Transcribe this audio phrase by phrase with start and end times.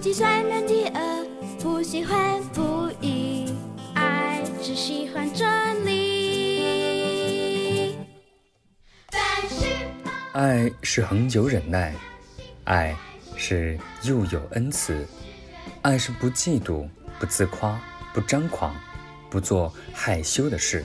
[0.00, 1.26] 计算人第二，
[1.60, 3.54] 不喜欢不义，
[3.94, 7.98] 爱只喜欢真理。
[10.32, 11.94] 爱是恒久忍耐，
[12.64, 12.96] 爱
[13.36, 15.06] 是又有恩慈，
[15.82, 16.88] 爱是不嫉妒、
[17.18, 17.78] 不自夸、
[18.14, 18.74] 不张狂、
[19.28, 20.82] 不做害羞的事。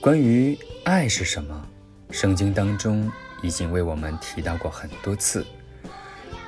[0.00, 1.68] 关于爱是什么，
[2.10, 3.12] 圣经当中
[3.42, 5.44] 已经为我们提到过很多次。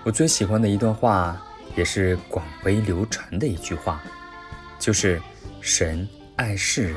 [0.04, 1.40] 我最喜欢的一段话，
[1.76, 4.02] 也是广为流传的一句话，
[4.78, 5.22] 就是
[5.62, 6.96] “神爱世人，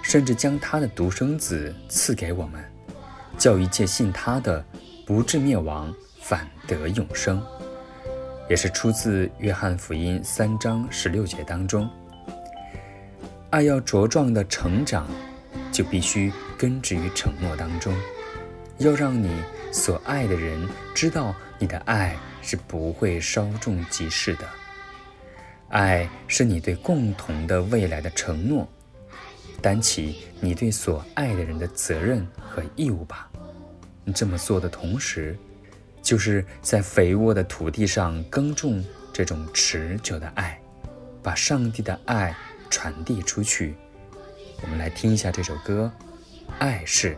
[0.00, 2.64] 甚至将他的独生子赐给我们。”
[3.36, 4.64] 叫一切信他的，
[5.04, 7.42] 不至灭亡，反得永生，
[8.48, 11.90] 也是出自约翰福音三章十六节当中。
[13.48, 15.08] 爱要茁壮的成长，
[15.72, 17.92] 就必须根植于承诺当中，
[18.78, 19.42] 要让你
[19.72, 24.48] 所爱的人知道你的爱是不会稍纵即逝的。
[25.68, 28.66] 爱是你对共同的未来的承诺，
[29.62, 33.30] 担起你对所爱的人的责任和义务吧。
[34.02, 35.38] 你这么做的同时，
[36.02, 38.82] 就是在肥沃的土地上耕种
[39.12, 40.58] 这种持久的爱，
[41.22, 42.34] 把上帝的爱
[42.70, 43.74] 传递出去。
[44.62, 45.92] 我们来听一下这首歌，
[46.58, 47.16] 《爱是》。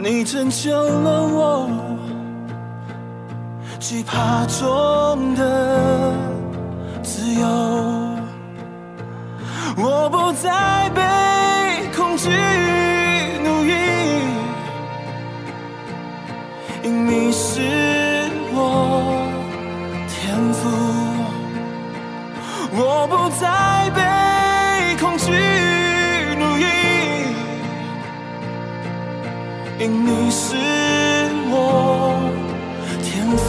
[0.00, 1.68] 你拯救了我，
[3.80, 6.14] 惧怕中的
[7.02, 7.46] 自由，
[9.76, 11.02] 我不再被
[11.96, 12.30] 恐惧
[13.42, 13.72] 奴役，
[16.84, 17.60] 因你是
[18.52, 19.26] 我
[20.06, 20.68] 天赋，
[22.72, 23.77] 我不再
[29.80, 30.56] 因你是
[31.50, 31.54] 我
[33.00, 33.46] 天赋。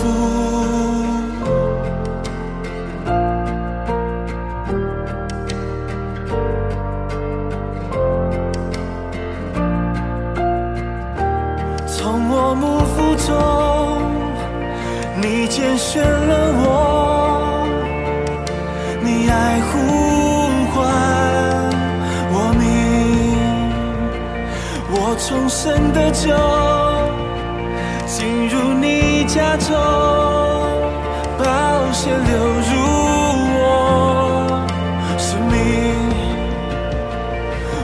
[11.88, 13.34] 从我幕腹中，
[15.20, 17.68] 你拣选了我，
[19.02, 19.99] 你爱护
[25.30, 26.36] 重生的酒
[28.08, 29.76] 进入你家中，
[31.38, 32.72] 宝血流入
[33.54, 33.62] 我
[35.20, 35.54] 生命。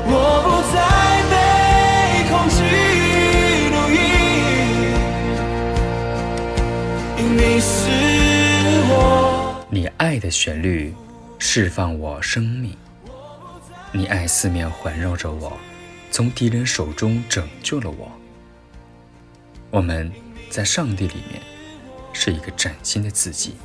[0.07, 0.11] 我
[0.41, 0.75] 不再
[1.29, 1.33] 被
[2.31, 2.57] 恐惧
[3.69, 3.95] 奴役，
[7.19, 7.69] 因你是
[8.89, 8.91] 我。
[9.69, 10.95] 你爱的旋律
[11.37, 12.75] 释放我生命，
[13.91, 15.53] 你爱四面环绕着我，
[16.15, 18.09] 从敌人手中拯救了我。
[19.69, 20.09] 我们
[20.49, 21.41] 在上帝里面
[22.13, 23.55] 是一个崭新的自己。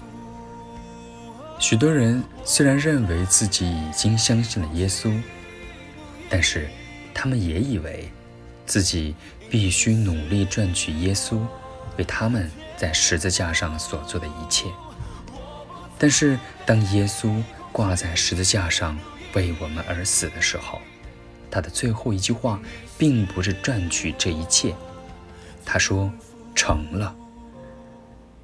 [1.61, 5.17] 许多人虽然认为自己已经相信了耶稣，
[6.29, 6.69] 但是
[7.15, 8.11] 他们也以为
[8.67, 9.15] 自己
[9.49, 11.39] 必须努力赚取耶稣
[11.99, 14.67] 为他们在十字架上所做的一切。
[15.97, 16.37] 但是，
[16.67, 18.99] 当耶稣挂在十字架上
[19.35, 20.81] 为我们而死的时候，
[21.51, 22.61] 他的最后一句话
[22.97, 24.75] 并不是赚取这一切，
[25.65, 26.13] 他说
[26.55, 27.15] ：“成了。”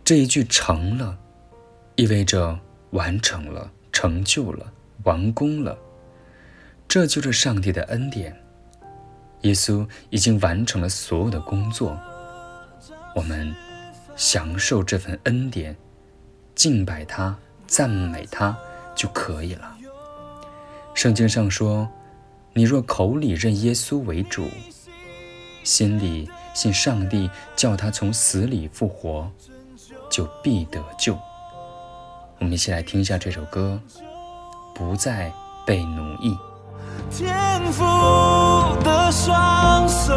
[0.04, 1.16] 这一句“成了”，
[1.96, 2.58] 意味着
[2.90, 4.72] 完成了、成就了、
[5.04, 5.76] 完工了。
[6.88, 8.36] 这就是上帝的恩典。
[9.42, 11.98] 耶稣已经完成了所有的工作，
[13.14, 13.54] 我们
[14.16, 15.76] 享受这份恩典，
[16.54, 17.36] 敬拜他。
[17.68, 18.56] 赞美他
[18.94, 19.76] 就可以了。
[20.94, 21.90] 圣经上说
[22.56, 24.48] ：“你若口里认耶稣为主，
[25.62, 29.30] 心里信上帝叫他从死里复活，
[30.10, 31.14] 就必得救。”
[32.40, 33.78] 我们一起来听一下这首歌，
[34.74, 35.30] 《不再
[35.66, 36.30] 被奴役》。
[37.10, 37.84] 天赋
[38.82, 40.14] 的双手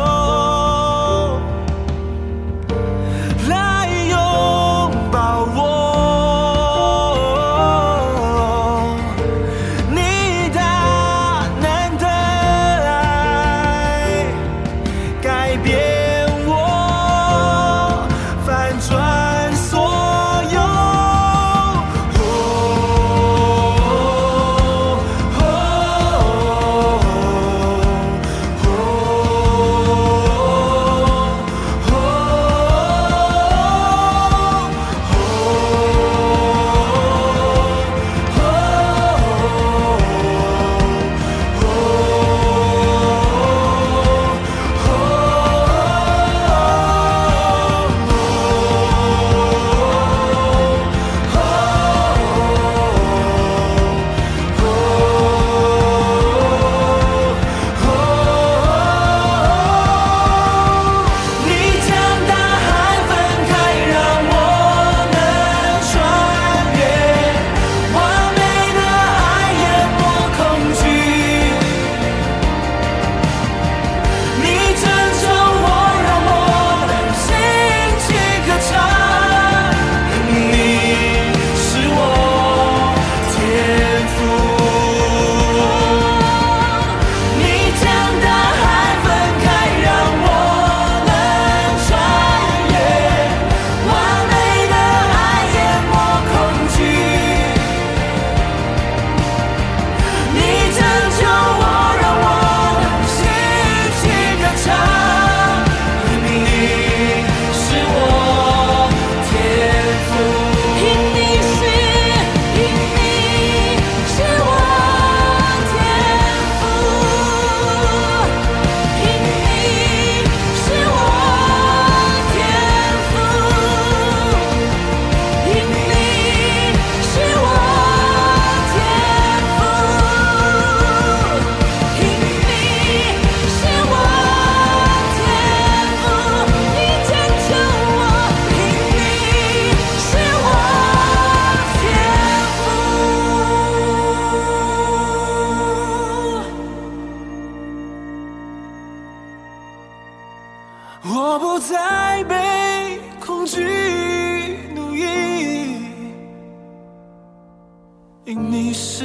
[158.26, 159.04] 因你是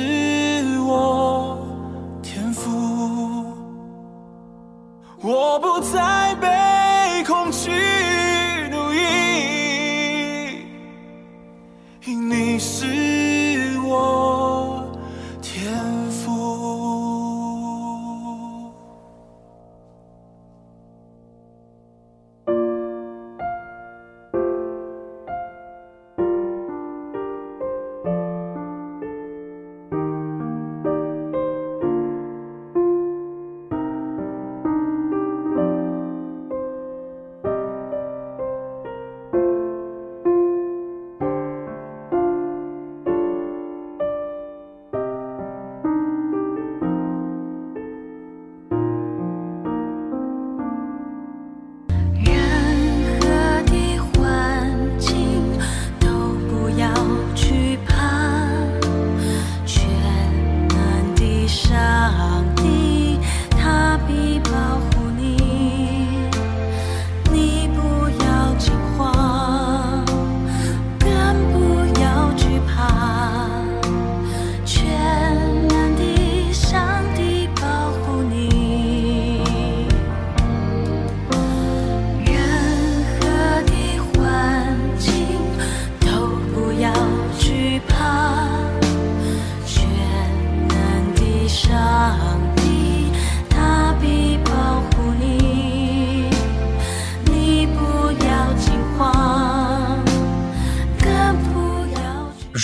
[0.80, 1.58] 我
[2.22, 2.84] 天赋。
[5.22, 6.63] 我不再被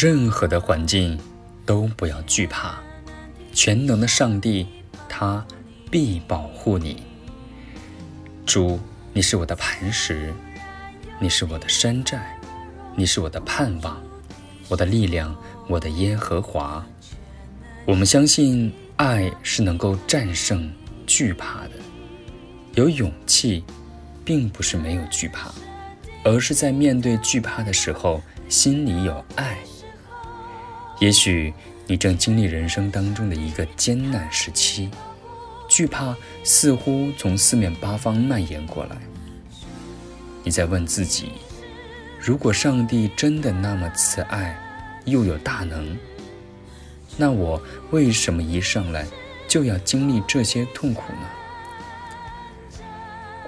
[0.03, 1.19] 任何的环境
[1.67, 2.79] 都不要惧怕，
[3.53, 4.67] 全能的上帝
[5.11, 5.45] 他
[5.91, 7.03] 必保护你。
[8.47, 8.81] 主，
[9.13, 10.33] 你是我的磐石，
[11.19, 12.35] 你是我的山寨，
[12.97, 14.01] 你是我的盼望，
[14.71, 15.37] 我的力量，
[15.69, 16.83] 我的耶和华。
[17.85, 20.73] 我们相信爱是能够战胜
[21.07, 21.73] 惧怕的，
[22.73, 23.63] 有勇气，
[24.25, 25.51] 并不是没有惧怕，
[26.25, 29.59] 而是在面对惧怕的时候，心里有爱。
[31.01, 31.53] 也许
[31.87, 34.91] 你正经历人生当中的一个艰难时期，
[35.67, 36.15] 惧怕
[36.45, 38.97] 似乎从四面八方蔓延过来。
[40.45, 41.33] 你在问自己：
[42.21, 44.55] 如果上帝真的那么慈爱，
[45.07, 45.97] 又有大能，
[47.17, 47.61] 那我
[47.93, 49.07] 为什么一上来
[49.49, 52.79] 就要经历这些痛苦呢？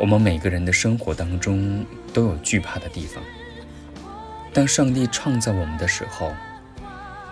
[0.00, 3.22] 我们每个人的生活当中都有惧怕的地方。
[4.54, 6.32] 当上帝创造我们的时候，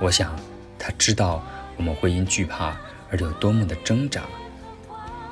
[0.01, 0.35] 我想
[0.79, 1.45] 他知道
[1.77, 2.77] 我们会因惧怕
[3.11, 4.23] 而有多么的挣扎，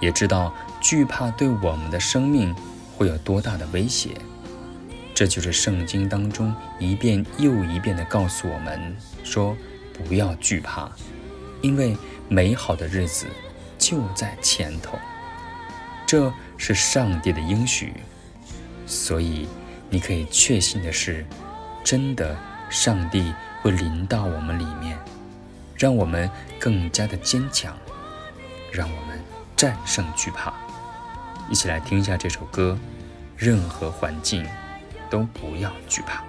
[0.01, 2.55] 也知道惧怕对我们的生命
[2.97, 4.11] 会有多大的威胁。
[5.15, 9.57] 这就是圣经当中一遍又一遍地告诉我们说：
[9.93, 10.89] 不要惧怕，
[11.61, 11.97] 因为
[12.29, 13.27] 美好的日子
[13.79, 14.97] 就在前头。
[16.07, 17.93] 这是上帝的应许，
[18.87, 19.49] 所以
[19.91, 21.27] 你可以确信的是，
[21.83, 22.37] 真的，
[22.71, 24.99] 上帝会临到我们里面，
[25.77, 27.77] 让我们更加的坚强，
[28.73, 29.21] 让我们
[29.57, 30.53] 战胜惧怕。
[31.51, 32.79] 一起来听一下这首歌，
[33.37, 34.47] 任何环境
[35.09, 36.23] 都不要惧怕。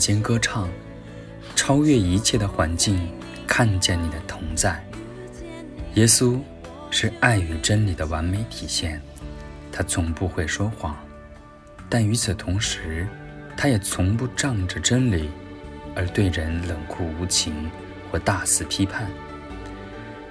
[0.00, 0.66] 间歌唱，
[1.54, 2.98] 超越一切的环境，
[3.46, 4.82] 看见你的同在。
[5.94, 6.40] 耶稣
[6.90, 8.98] 是爱与真理的完美体现，
[9.70, 10.96] 他从不会说谎，
[11.90, 13.06] 但与此同时，
[13.56, 15.28] 他也从不仗着真理
[15.94, 17.70] 而对人冷酷无情
[18.10, 19.06] 或大肆批判。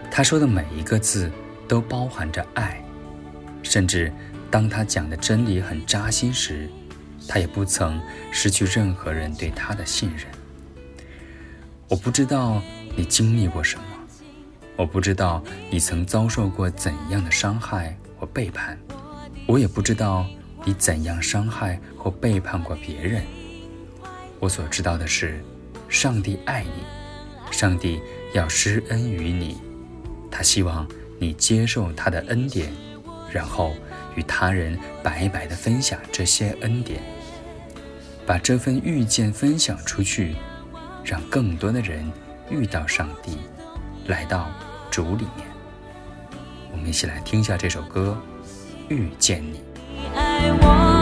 [0.10, 1.32] 他说的每一个字
[1.68, 2.84] 都包含着爱，
[3.62, 4.12] 甚至
[4.50, 6.68] 当他讲的真理很扎心时，
[7.30, 10.26] 他也不曾失去任何人对他的信任。
[11.88, 12.60] 我不知道
[12.96, 13.84] 你经历过什么。
[14.76, 18.80] 我不知道你曾遭受过怎样的伤害或背叛，
[19.46, 20.26] 我也不知道
[20.64, 23.22] 你怎样伤害或背叛过别人。
[24.40, 25.44] 我所知道的是，
[25.90, 28.02] 上帝爱你，上帝
[28.34, 29.58] 要施恩于你，
[30.32, 30.88] 他希望
[31.20, 32.72] 你接受他的恩典，
[33.30, 33.76] 然后
[34.16, 37.02] 与他人白白的分享这些恩典，
[38.30, 40.36] 把这份遇见分享出去，
[41.04, 42.08] 让更多的人
[42.52, 43.40] 遇到上帝，
[44.06, 44.52] 来到。
[44.92, 45.48] 主里面，
[46.72, 48.18] 我们一起来听一下这首歌
[48.94, 49.62] 《遇见你》。
[50.16, 50.99] 爱我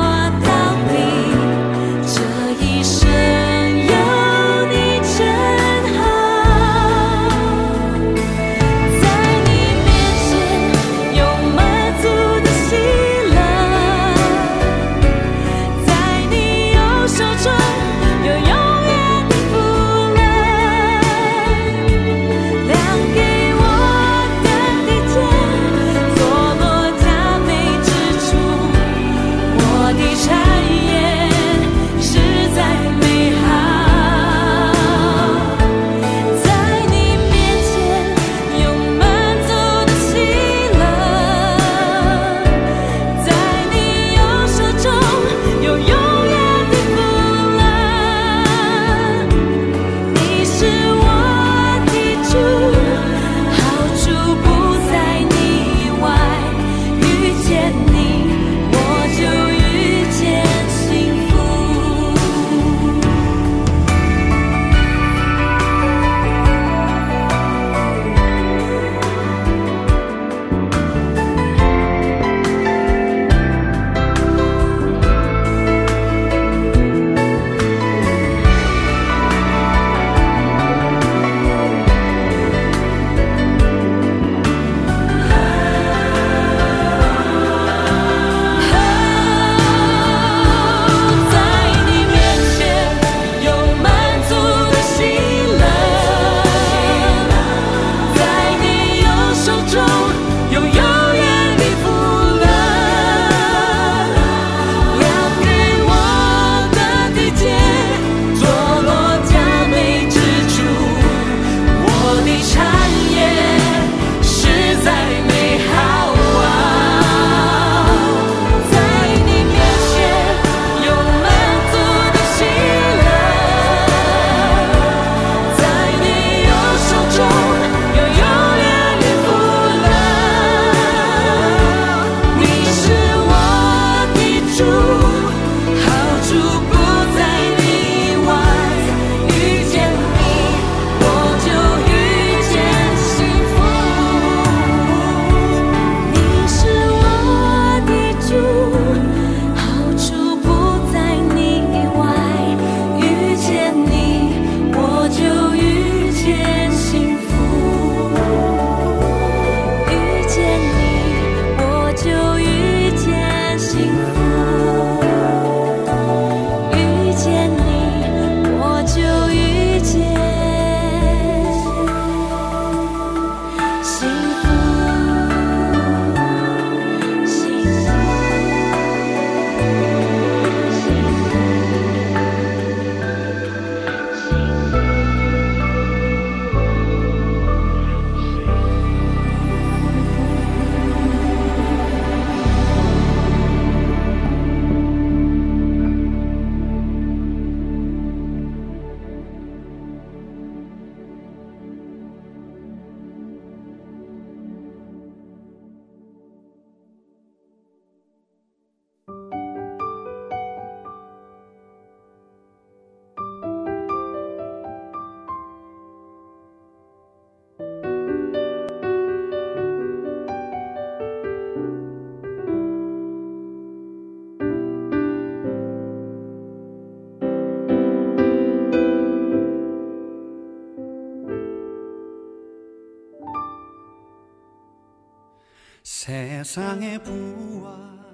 [173.87, 174.16] see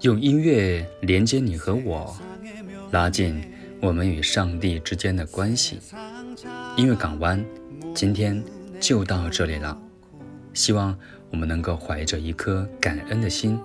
[0.02, 2.17] 用音乐连接你和我，
[2.91, 3.43] 拉近
[3.80, 5.80] 我们与上帝之间的关系。
[6.76, 7.46] 音乐港湾
[7.93, 8.43] 今天
[8.80, 9.80] 就到这里了，
[10.52, 10.98] 希望
[11.30, 13.60] 我们能够怀着一颗感恩的心，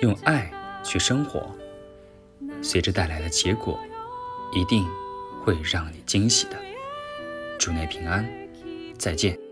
[0.00, 0.50] 用爱
[0.82, 1.54] 去生活，
[2.60, 3.78] 随之带来的结果
[4.52, 4.84] 一定
[5.44, 6.56] 会让你惊喜的。
[7.60, 8.28] 祝你平安，
[8.98, 9.49] 再见。